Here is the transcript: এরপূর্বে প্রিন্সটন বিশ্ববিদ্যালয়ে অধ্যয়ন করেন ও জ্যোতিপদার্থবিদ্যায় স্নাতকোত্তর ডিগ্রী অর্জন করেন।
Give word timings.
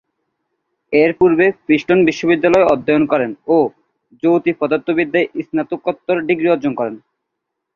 এরপূর্বে 0.93 1.45
প্রিন্সটন 1.65 1.99
বিশ্ববিদ্যালয়ে 2.09 2.69
অধ্যয়ন 2.73 3.03
করেন 3.11 3.31
ও 3.47 3.57
জ্যোতিপদার্থবিদ্যায় 4.23 5.27
স্নাতকোত্তর 5.45 6.17
ডিগ্রী 6.29 6.47
অর্জন 6.53 6.73
করেন। 6.79 6.95